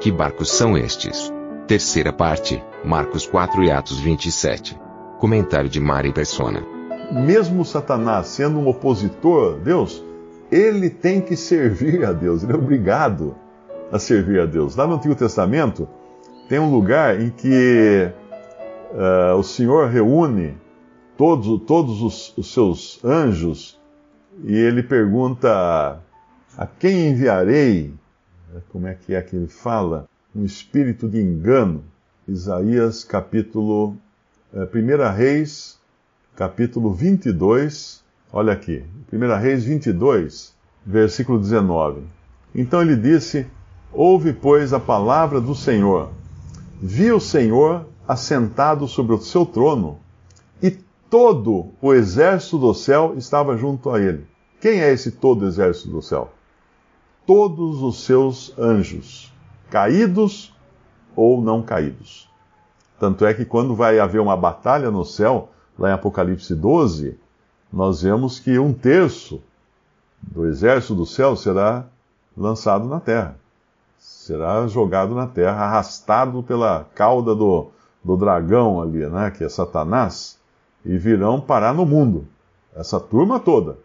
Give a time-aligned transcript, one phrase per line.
[0.00, 1.30] Que barcos são estes?
[1.66, 4.80] Terceira parte, Marcos 4 e Atos 27.
[5.18, 6.64] Comentário de Mari Persona.
[7.12, 10.02] Mesmo Satanás sendo um opositor a Deus,
[10.50, 13.36] ele tem que servir a Deus, ele é obrigado
[13.92, 14.74] a servir a Deus.
[14.74, 15.86] Lá no Antigo Testamento,
[16.48, 18.10] tem um lugar em que
[18.92, 20.56] uh, o Senhor reúne
[21.14, 23.78] todos, todos os, os seus anjos
[24.42, 26.00] e ele pergunta:
[26.56, 27.99] A quem enviarei?
[28.70, 30.08] Como é que é que ele fala?
[30.34, 31.84] Um espírito de engano.
[32.26, 33.96] Isaías capítulo.
[34.52, 35.78] É, 1 Reis,
[36.34, 38.02] capítulo 22.
[38.32, 38.84] Olha aqui.
[39.12, 42.02] 1 Reis 22, versículo 19.
[42.54, 43.46] Então ele disse:
[43.92, 46.10] Ouve, pois, a palavra do Senhor.
[46.82, 49.98] Vi o Senhor assentado sobre o seu trono,
[50.60, 50.70] e
[51.08, 54.26] todo o exército do céu estava junto a ele.
[54.60, 56.32] Quem é esse todo o exército do céu?
[57.30, 59.32] Todos os seus anjos,
[59.70, 60.52] caídos
[61.14, 62.28] ou não caídos.
[62.98, 67.18] Tanto é que quando vai haver uma batalha no céu, lá em Apocalipse 12,
[67.72, 69.40] nós vemos que um terço
[70.20, 71.86] do exército do céu será
[72.36, 73.36] lançado na terra
[74.00, 77.68] será jogado na terra, arrastado pela cauda do,
[78.02, 80.38] do dragão ali, né, que é Satanás,
[80.84, 82.26] e virão parar no mundo.
[82.74, 83.76] Essa turma toda.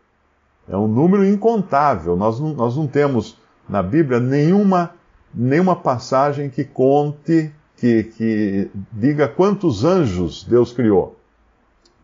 [0.67, 2.16] É um número incontável.
[2.16, 4.91] Nós não, nós não temos na Bíblia nenhuma,
[5.33, 11.17] nenhuma passagem que conte, que, que diga quantos anjos Deus criou.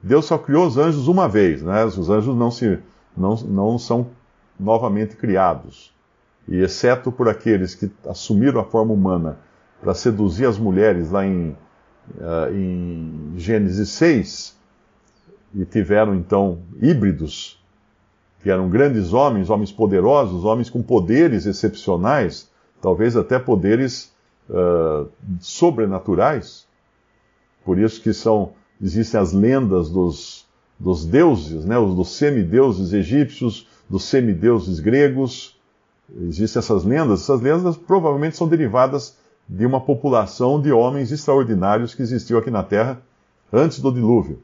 [0.04, 1.86] Deus só criou os anjos uma vez, né?
[1.86, 2.80] Os anjos não, se,
[3.16, 4.08] não, não são
[4.60, 5.92] novamente criados
[6.48, 9.38] e exceto por aqueles que assumiram a forma humana
[9.82, 11.56] para seduzir as mulheres lá em,
[12.18, 14.60] uh, em Gênesis 6,
[15.54, 17.61] e tiveram então híbridos,
[18.42, 22.50] que eram grandes homens, homens poderosos, homens com poderes excepcionais,
[22.82, 24.12] talvez até poderes
[24.50, 25.08] uh,
[25.40, 26.66] sobrenaturais.
[27.64, 30.48] Por isso que são, existem as lendas dos,
[30.80, 35.60] dos deuses, né, dos semideuses egípcios, dos semideuses gregos,
[36.20, 42.02] Existem essas lendas, essas lendas provavelmente são derivadas de uma população de homens extraordinários que
[42.02, 43.02] existiu aqui na Terra
[43.52, 44.40] antes do dilúvio.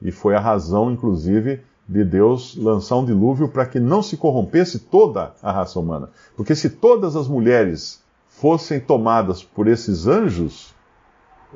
[0.00, 4.78] E foi a razão, inclusive, de Deus lançar um dilúvio para que não se corrompesse
[4.78, 6.08] toda a raça humana.
[6.36, 10.74] Porque se todas as mulheres fossem tomadas por esses anjos,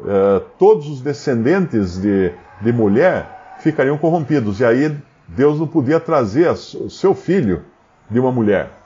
[0.05, 4.61] eh, todos os descendentes de, de mulher ficariam corrompidos.
[4.61, 4.97] E aí
[5.27, 7.65] Deus não podia trazer o seu filho
[8.11, 8.79] de uma mulher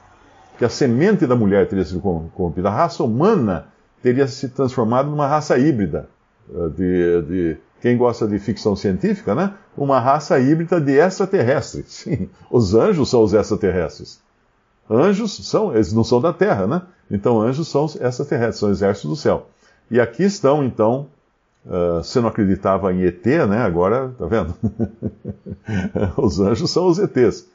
[0.57, 2.69] que a semente da mulher teria sido corrompida.
[2.69, 3.67] A raça humana
[4.01, 6.09] teria se transformado numa raça híbrida.
[6.49, 9.55] Eh, de, de, quem gosta de ficção científica, né?
[9.75, 11.87] Uma raça híbrida de extraterrestres.
[11.91, 14.21] Sim, os anjos são os extraterrestres.
[14.89, 16.81] Anjos são, eles não são da Terra, né?
[17.11, 19.47] Então anjos são extraterrestres, são exércitos do céu.
[19.91, 21.07] E aqui estão, então,
[21.65, 23.57] uh, você não acreditava em ET, né?
[23.57, 24.55] Agora, tá vendo?
[26.15, 27.49] os anjos são os ETs.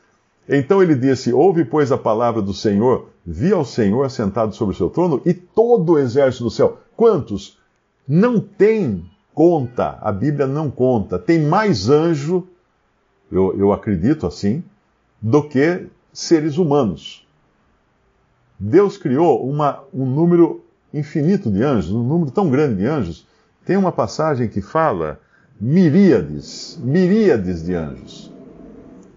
[0.46, 4.76] Então ele disse: Ouve, pois, a palavra do Senhor, vi ao Senhor assentado sobre o
[4.76, 6.76] seu trono e todo o exército do céu.
[6.94, 7.56] Quantos?
[8.06, 9.06] Não tem
[9.38, 11.16] conta, a Bíblia não conta.
[11.16, 12.48] Tem mais anjo,
[13.30, 14.64] eu, eu acredito assim,
[15.22, 17.24] do que seres humanos.
[18.58, 23.28] Deus criou uma, um número infinito de anjos, um número tão grande de anjos.
[23.64, 25.20] Tem uma passagem que fala
[25.60, 28.32] miríades, miríades de anjos.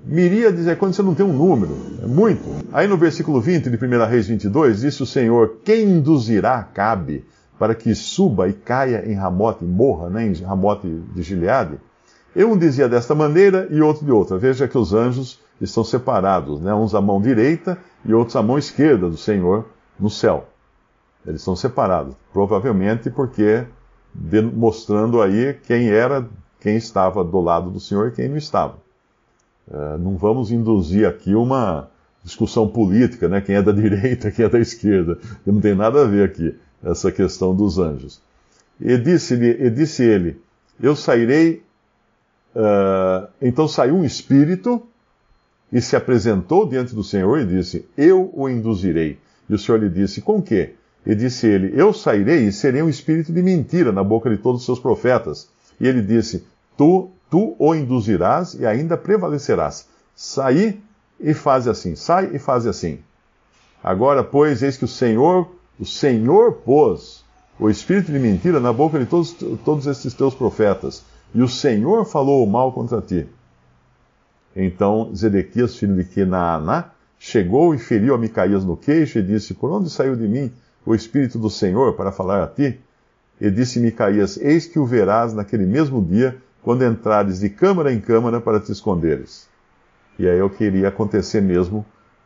[0.05, 2.43] Miríades é quando você não tem um número, é muito.
[2.71, 7.25] Aí no versículo 20 de 1 Reis 22, disse o Senhor: Quem induzirá Cabe
[7.61, 11.79] para que suba e caia em Ramote morra, né, em Ramote de Gileade?
[12.35, 14.35] Um dizia desta maneira e outro de outra.
[14.35, 18.57] Veja que os anjos estão separados, né, uns à mão direita e outros à mão
[18.57, 19.67] esquerda do Senhor
[19.99, 20.47] no céu.
[21.23, 23.63] Eles estão separados, provavelmente porque
[24.55, 26.27] mostrando aí quem era,
[26.59, 28.77] quem estava do lado do Senhor e quem não estava.
[29.71, 31.91] É, não vamos induzir aqui uma
[32.23, 33.39] discussão política, né?
[33.39, 35.19] Quem é da direita, quem é da esquerda.
[35.45, 38.21] Não tem nada a ver aqui essa questão dos anjos.
[38.79, 40.41] E disse-lhe, e disse ele,
[40.81, 41.63] eu sairei.
[42.53, 44.85] Uh, então saiu um espírito
[45.71, 49.17] e se apresentou diante do Senhor e disse: Eu o induzirei.
[49.47, 50.71] E o Senhor lhe disse: Com que?
[51.05, 54.61] E disse ele: Eu sairei e serei um espírito de mentira na boca de todos
[54.61, 55.49] os seus profetas.
[55.79, 56.45] E ele disse:
[56.77, 59.87] Tu, tu o induzirás e ainda prevalecerás.
[60.15, 60.81] Saí
[61.19, 61.95] e faz assim.
[61.95, 62.99] Sai e faz assim.
[63.83, 65.49] Agora, pois, eis que o Senhor,
[65.81, 67.25] o Senhor pôs
[67.59, 69.33] o espírito de mentira na boca de todos,
[69.65, 71.03] todos estes teus profetas.
[71.33, 73.27] E o Senhor falou o mal contra ti.
[74.55, 79.71] Então Zedequias, filho de Kenaaná, chegou e feriu a Micaías no queixo e disse: Por
[79.71, 80.51] onde saiu de mim
[80.85, 82.79] o Espírito do Senhor para falar a ti?
[83.39, 87.99] E disse Micaías: Eis que o verás naquele mesmo dia, quando entrares de câmara em
[87.99, 89.49] câmara para te esconderes.
[90.19, 91.83] E aí eu queria acontecer mesmo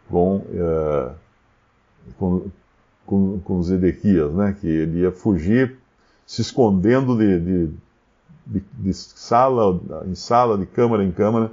[0.10, 1.16] com, uh,
[2.18, 2.52] com,
[3.06, 4.56] com, com Zedequias, né?
[4.60, 5.78] que ele ia fugir
[6.26, 7.70] se escondendo de, de,
[8.46, 11.52] de, de sala em sala, de câmara em câmara,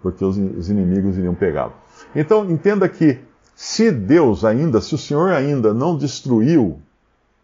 [0.00, 1.72] porque os, os inimigos iriam pegá-lo.
[2.14, 3.18] Então, entenda que
[3.54, 6.80] se Deus ainda, se o Senhor ainda não destruiu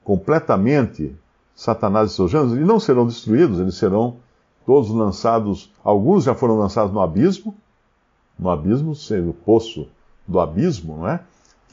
[0.04, 1.14] completamente
[1.54, 4.16] Satanás e seus anjos, eles não serão destruídos, eles serão
[4.64, 7.54] todos lançados, alguns já foram lançados no abismo,
[8.38, 9.88] no abismo, sendo o poço
[10.26, 11.20] do abismo, não é?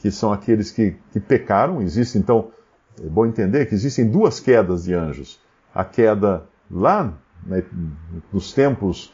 [0.00, 1.82] Que são aqueles que, que pecaram.
[1.82, 2.48] Existe, então,
[3.02, 5.40] é bom entender que existem duas quedas de anjos.
[5.74, 7.12] A queda lá,
[7.46, 7.62] né,
[8.32, 9.12] nos tempos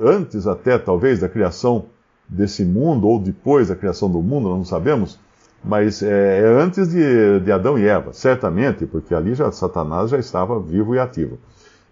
[0.00, 1.86] antes até, talvez, da criação
[2.28, 5.18] desse mundo, ou depois da criação do mundo, nós não sabemos,
[5.62, 10.18] mas é, é antes de, de, Adão e Eva, certamente, porque ali já Satanás já
[10.18, 11.38] estava vivo e ativo.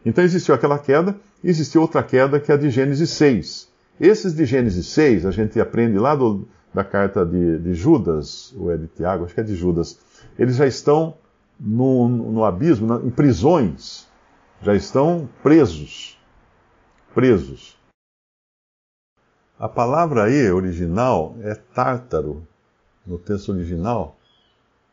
[0.05, 3.69] Então existiu aquela queda, e existiu outra queda que é a de Gênesis 6.
[4.00, 8.73] Esses de Gênesis 6, a gente aprende lá do, da carta de, de, Judas, ou
[8.73, 9.99] é de Tiago, acho que é de Judas,
[10.37, 11.14] eles já estão
[11.58, 14.08] no, no abismo, em prisões,
[14.61, 16.19] já estão presos.
[17.14, 17.79] Presos.
[19.56, 22.44] A palavra aí, original, é tártaro.
[23.06, 24.17] No texto original,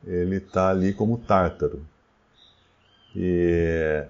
[0.05, 1.81] ele está ali como tártaro.
[3.15, 4.05] E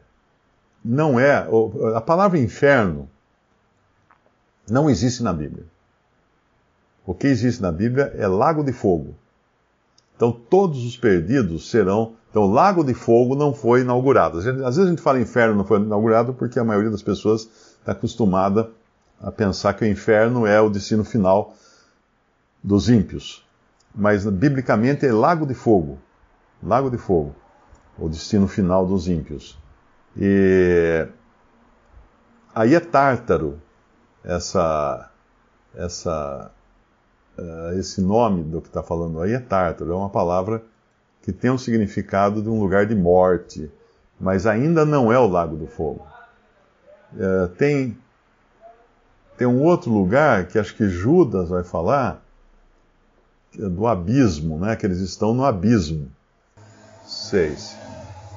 [0.83, 1.47] não é.
[1.95, 3.09] A palavra inferno
[4.69, 5.66] não existe na Bíblia.
[7.06, 9.16] O que existe na Bíblia é lago de fogo.
[10.16, 12.13] Então todos os perdidos serão.
[12.30, 14.38] Então lago de fogo não foi inaugurado.
[14.38, 17.50] Às vezes a gente fala inferno não foi inaugurado porque a maioria das pessoas
[17.80, 18.69] está acostumada
[19.19, 21.56] a pensar que o inferno é o destino final
[22.63, 23.46] dos ímpios.
[23.94, 25.98] Mas biblicamente é lago de fogo.
[26.63, 27.36] Lago de fogo.
[27.98, 29.58] O destino final dos ímpios.
[30.16, 31.08] E
[32.54, 33.60] aí é Tártaro,
[34.23, 35.09] essa,
[35.75, 36.51] essa,
[37.38, 39.91] uh, esse nome do que está falando aí é Tártaro.
[39.91, 40.63] É uma palavra
[41.21, 43.71] que tem um significado de um lugar de morte,
[44.19, 46.06] mas ainda não é o Lago do Fogo.
[47.13, 47.97] Uh, tem
[49.41, 52.24] tem um outro lugar que acho que Judas vai falar,
[53.57, 54.75] é do abismo, né?
[54.75, 56.12] que eles estão no abismo.
[57.07, 57.75] 6.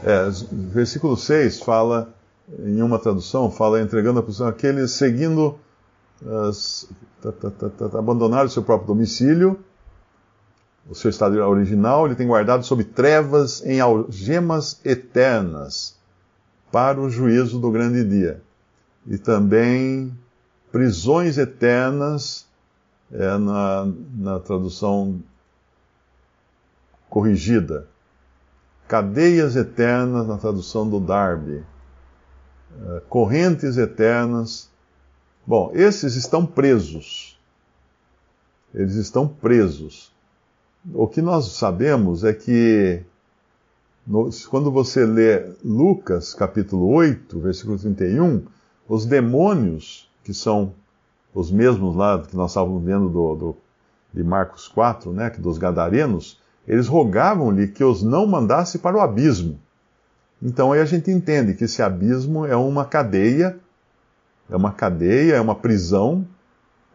[0.03, 2.09] É, versículo 6 fala,
[2.59, 5.59] em uma tradução, fala entregando a posição aqueles seguindo,
[6.47, 6.89] as,
[7.97, 9.59] abandonaram o seu próprio domicílio,
[10.89, 15.97] o seu estado original, ele tem guardado sob trevas em algemas eternas
[16.71, 18.43] para o juízo do grande dia.
[19.07, 20.13] E também
[20.71, 22.47] prisões eternas,
[23.13, 25.23] é na, na tradução
[27.09, 27.87] corrigida.
[28.89, 31.63] Cadeias eternas, na tradução do Darby.
[32.87, 34.69] É, correntes eternas.
[35.47, 37.39] Bom, esses estão presos.
[38.75, 40.11] Eles estão presos.
[40.95, 43.03] O que nós sabemos é que,
[44.49, 48.43] quando você lê Lucas capítulo 8, versículo 31,
[48.89, 50.73] os demônios que são
[51.35, 53.57] os mesmos lá que nós estávamos vendo do, do,
[54.15, 59.59] de Marcos 4, né, dos gadarenos, eles rogavam-lhe que os não mandasse para o abismo.
[60.43, 63.59] Então aí a gente entende que esse abismo é uma cadeia,
[64.51, 66.27] é uma cadeia, é uma prisão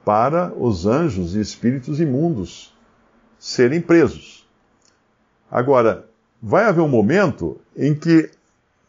[0.05, 2.73] para os anjos e espíritos imundos
[3.37, 4.47] serem presos.
[5.51, 6.05] Agora,
[6.41, 8.29] vai haver um momento em que,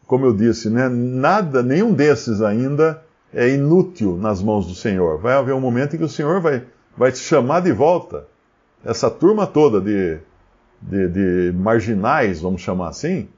[0.06, 3.02] como eu disse, né, nada, nenhum desses ainda
[3.32, 5.18] é inútil nas mãos do Senhor.
[5.18, 6.64] Vai haver um momento em que o Senhor vai,
[6.96, 8.26] vai te chamar de volta.
[8.84, 10.18] Essa turma toda de,
[10.80, 13.28] de, de marginais, vamos chamar assim,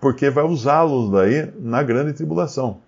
[0.00, 2.80] porque vai usá-los daí na grande tribulação.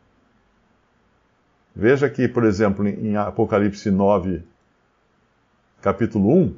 [1.74, 4.42] Veja que, por exemplo, em Apocalipse 9,
[5.80, 6.54] capítulo 1,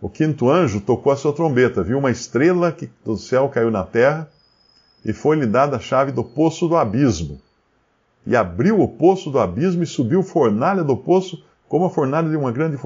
[0.00, 3.84] o quinto anjo tocou a sua trombeta, viu uma estrela que do céu caiu na
[3.84, 4.28] terra
[5.04, 7.40] e foi-lhe dada a chave do poço do abismo
[8.26, 12.36] e abriu o poço do abismo e subiu fornalha do poço como a fornalha de
[12.36, 12.76] uma grande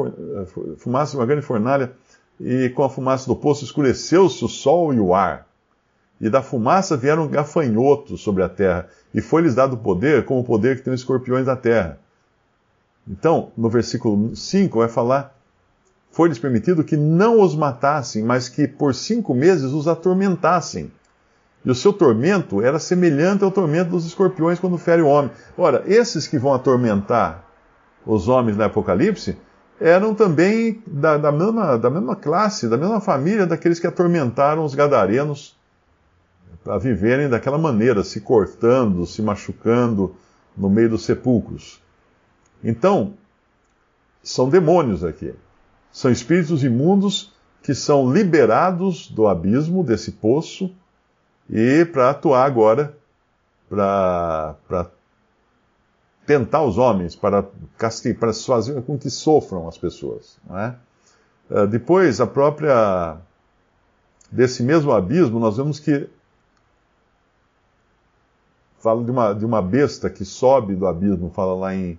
[0.77, 1.93] fumaça de uma grande fornalha,
[2.39, 5.47] e com a fumaça do poço escureceu-se o sol e o ar.
[6.21, 10.77] E da fumaça vieram gafanhotos sobre a terra, e foi-lhes dado poder, como o poder
[10.77, 11.99] que tem os escorpiões da terra.
[13.07, 15.35] Então, no versículo 5 vai falar:
[16.15, 20.91] foi-lhes permitido que não os matassem, mas que por cinco meses os atormentassem.
[21.65, 25.33] E o seu tormento era semelhante ao tormento dos escorpiões quando fere o homem.
[25.59, 27.45] Ora, esses que vão atormentar
[28.07, 29.37] os homens no Apocalipse
[29.81, 34.75] eram também da, da, mesma, da mesma classe, da mesma família daqueles que atormentaram os
[34.75, 35.57] gadarenos
[36.63, 40.15] para viverem daquela maneira, se cortando, se machucando
[40.57, 41.81] no meio dos sepulcros.
[42.63, 43.15] Então,
[44.23, 45.35] são demônios aqui.
[45.93, 47.33] São espíritos imundos
[47.63, 50.71] que são liberados do abismo, desse poço,
[51.49, 52.97] e para atuar agora,
[53.69, 54.57] para
[56.27, 57.45] tentar os homens, para,
[57.77, 60.39] castigar, para fazer com que sofram as pessoas.
[60.51, 60.75] É?
[61.51, 63.17] Uh, depois, a própria.
[64.31, 66.09] desse mesmo abismo, nós vemos que.
[68.85, 71.99] Fala de uma, de uma besta que sobe do abismo, fala lá em,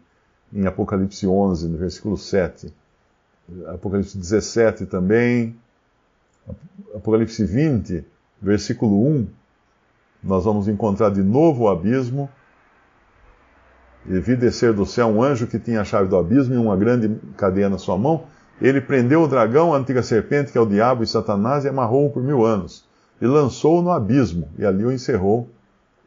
[0.54, 2.72] em Apocalipse 11, no versículo 7.
[3.70, 5.56] Apocalipse 17 também.
[6.94, 8.06] Apocalipse 20,
[8.40, 9.28] versículo 1.
[10.24, 12.30] Nós vamos encontrar de novo o abismo
[14.06, 16.78] e vi descer do céu um anjo que tinha a chave do abismo e uma
[16.78, 18.26] grande cadeia na sua mão.
[18.62, 22.12] Ele prendeu o dragão, a antiga serpente, que é o diabo e Satanás, e amarrou-o
[22.12, 22.88] por mil anos.
[23.20, 25.50] E lançou-o no abismo, e ali o encerrou,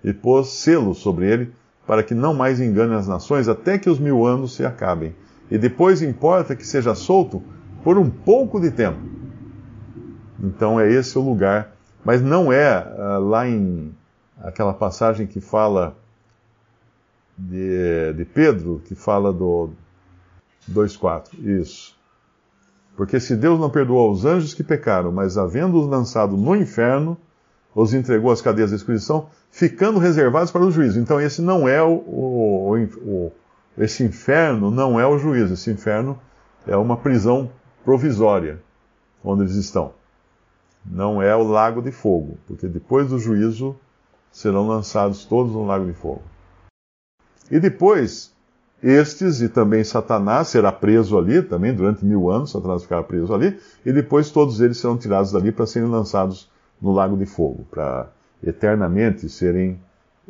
[0.03, 1.53] e pôs selo sobre ele,
[1.87, 5.15] para que não mais engane as nações, até que os mil anos se acabem.
[5.51, 7.43] E depois importa que seja solto
[7.83, 8.99] por um pouco de tempo.
[10.43, 11.75] Então é esse o lugar.
[12.05, 13.95] Mas não é uh, lá em
[14.41, 15.97] aquela passagem que fala
[17.37, 19.71] de, de Pedro, que fala do
[20.71, 21.35] 2,4.
[21.39, 21.97] Isso.
[22.97, 27.17] Porque se Deus não perdoou os anjos que pecaram, mas havendo-os lançado no inferno,
[27.75, 30.99] os entregou às cadeias da escuridão, ficando reservados para o juízo.
[30.99, 33.33] Então esse não é o, o, o,
[33.77, 36.19] esse inferno não é o juízo, esse inferno
[36.67, 37.51] é uma prisão
[37.85, 38.61] provisória
[39.23, 39.93] onde eles estão.
[40.85, 43.77] Não é o lago de fogo, porque depois do juízo
[44.31, 46.23] serão lançados todos no lago de fogo.
[47.51, 48.35] E depois,
[48.83, 53.59] estes e também Satanás será preso ali também durante mil anos, Satanás ficará preso ali,
[53.85, 56.51] e depois todos eles serão tirados dali para serem lançados
[56.81, 58.09] no lago de fogo, para
[58.43, 59.81] eternamente serem,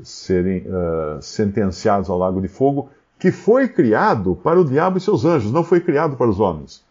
[0.02, 5.24] serem uh, sentenciados ao lago de fogo, que foi criado para o diabo e seus
[5.24, 6.84] anjos, não foi criado para os homens.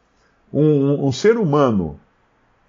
[0.53, 2.00] Um, um, um ser humano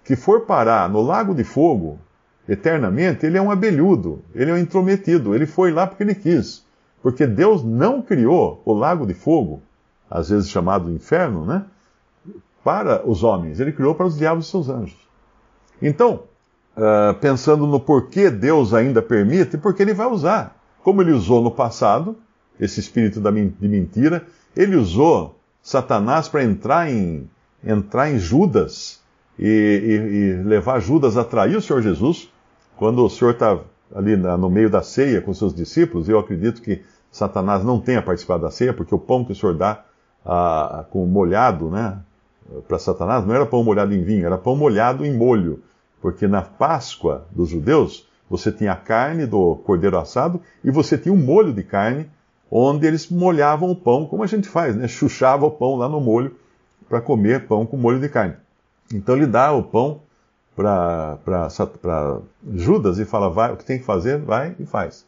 [0.03, 1.99] que for parar no lago de fogo
[2.47, 6.65] eternamente, ele é um abelhudo, ele é um intrometido, ele foi lá porque ele quis.
[7.01, 9.61] Porque Deus não criou o lago de fogo,
[10.09, 11.65] às vezes chamado inferno, né?
[12.63, 14.97] Para os homens, ele criou para os diabos e seus anjos.
[15.81, 16.23] Então,
[16.79, 20.55] uh, pensando no porquê Deus ainda permite, porque ele vai usar.
[20.81, 22.17] Como ele usou no passado,
[22.59, 27.29] esse espírito de mentira, ele usou Satanás para entrar em,
[27.63, 29.01] entrar em Judas
[29.37, 32.29] e, e, e, levar Judas a trair o Senhor Jesus,
[32.75, 33.59] quando o Senhor está
[33.93, 36.81] ali na, no meio da ceia com seus discípulos, eu acredito que
[37.11, 39.83] Satanás não tenha participado da ceia, porque o pão que o Senhor dá
[40.25, 41.97] ah, com molhado, né,
[42.67, 45.61] para Satanás, não era pão molhado em vinho, era pão molhado em molho.
[46.01, 51.13] Porque na Páscoa dos judeus, você tinha a carne do cordeiro assado e você tinha
[51.13, 52.09] um molho de carne,
[52.49, 54.87] onde eles molhavam o pão, como a gente faz, né?
[54.87, 56.35] Chuchava o pão lá no molho
[56.87, 58.35] para comer pão com molho de carne.
[58.93, 60.01] Então ele dá o pão
[60.55, 62.19] para
[62.53, 65.05] Judas e fala: vai, o que tem que fazer, vai e faz.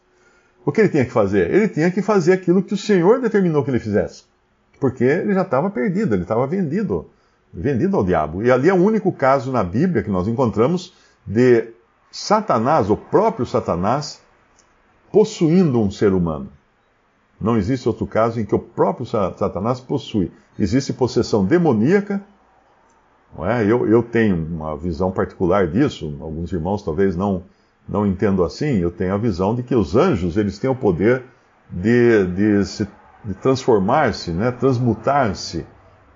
[0.63, 1.51] O que ele tinha que fazer?
[1.51, 4.23] Ele tinha que fazer aquilo que o Senhor determinou que ele fizesse.
[4.79, 7.09] Porque ele já estava perdido, ele estava vendido,
[7.53, 8.43] vendido ao diabo.
[8.43, 10.93] E ali é o único caso na Bíblia que nós encontramos
[11.25, 11.69] de
[12.11, 14.21] Satanás, o próprio Satanás,
[15.11, 16.49] possuindo um ser humano.
[17.39, 20.31] Não existe outro caso em que o próprio Satanás possui.
[20.57, 22.23] Existe possessão demoníaca
[23.35, 23.63] não é?
[23.63, 27.43] eu, eu tenho uma visão particular disso, alguns irmãos talvez não,
[27.87, 31.23] não entendam assim, eu tenho a visão de que os anjos eles têm o poder
[31.69, 32.87] de, de, se,
[33.23, 34.51] de transformar-se, né?
[34.51, 35.65] transmutar-se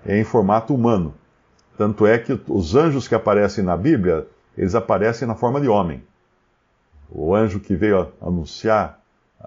[0.04, 1.14] em formato humano.
[1.76, 6.02] Tanto é que os anjos que aparecem na Bíblia, eles aparecem na forma de homem.
[7.10, 9.00] O anjo que veio anunciar,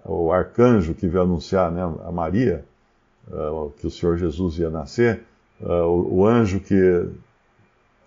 [0.05, 2.63] o arcanjo que veio anunciar né, a Maria,
[3.27, 5.23] uh, que o Senhor Jesus ia nascer,
[5.59, 7.09] uh, o, o anjo que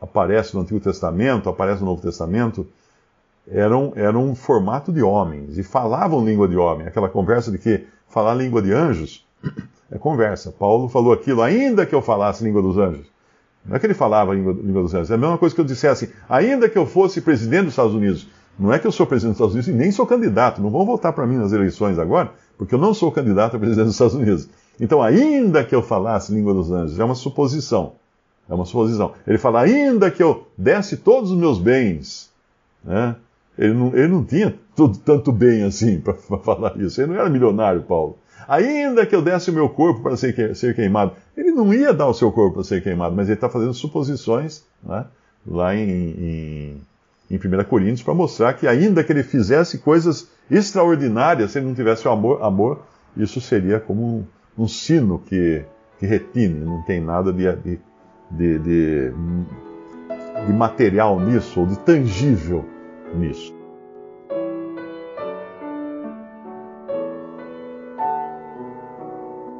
[0.00, 2.66] aparece no Antigo Testamento, aparece no Novo Testamento,
[3.48, 6.86] eram, eram um formato de homens e falavam língua de homem.
[6.86, 9.26] Aquela conversa de que falar língua de anjos
[9.90, 10.50] É conversa.
[10.50, 13.11] Paulo falou aquilo, ainda que eu falasse língua dos anjos.
[13.64, 15.64] Não é que ele falava língua, língua dos anjos, é a mesma coisa que eu
[15.64, 18.28] dissesse, ainda que eu fosse presidente dos Estados Unidos.
[18.58, 20.60] Não é que eu sou presidente dos Estados Unidos e nem sou candidato.
[20.60, 23.86] Não vão votar para mim nas eleições agora, porque eu não sou candidato a presidente
[23.86, 24.48] dos Estados Unidos.
[24.80, 27.94] Então, ainda que eu falasse língua dos anjos, é uma suposição.
[28.48, 29.12] É uma suposição.
[29.26, 32.30] Ele fala, ainda que eu desse todos os meus bens.
[32.84, 33.16] Né?
[33.56, 37.00] Ele, não, ele não tinha tudo, tanto bem assim para falar isso.
[37.00, 38.18] Ele não era milionário, Paulo.
[38.48, 41.12] Ainda que eu desse o meu corpo para ser, ser queimado.
[41.36, 44.64] Ele não ia dar o seu corpo para ser queimado, mas ele está fazendo suposições
[44.82, 45.06] né?
[45.46, 46.82] lá em, em,
[47.30, 51.74] em 1 Coríntios para mostrar que, ainda que ele fizesse coisas extraordinárias, se ele não
[51.74, 52.82] tivesse o amor, amor
[53.16, 54.02] isso seria como
[54.56, 55.64] um, um sino que,
[55.98, 57.78] que retine, não tem nada de, de
[58.32, 59.12] de, de,
[60.46, 62.64] de material nisso, ou de tangível
[63.14, 63.54] nisso.